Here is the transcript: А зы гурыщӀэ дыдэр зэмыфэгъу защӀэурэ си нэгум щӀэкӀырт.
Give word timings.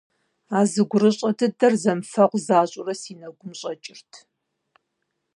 А 0.57 0.59
зы 0.71 0.81
гурыщӀэ 0.89 1.29
дыдэр 1.37 1.73
зэмыфэгъу 1.81 2.43
защӀэурэ 2.45 2.93
си 3.01 3.13
нэгум 3.19 3.51
щӀэкӀырт. 3.59 4.11